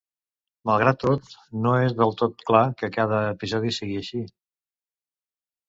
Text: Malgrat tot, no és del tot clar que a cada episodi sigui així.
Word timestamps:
Malgrat 0.69 0.99
tot, 1.03 1.29
no 1.65 1.73
és 1.89 1.93
del 1.99 2.15
tot 2.23 2.41
clar 2.49 2.63
que 2.81 2.89
a 2.91 2.95
cada 2.97 3.21
episodi 3.37 3.77
sigui 3.79 4.03
així. 4.03 4.25